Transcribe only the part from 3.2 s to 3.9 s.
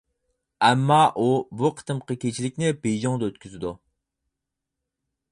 ئۆتكۈزىدۇ.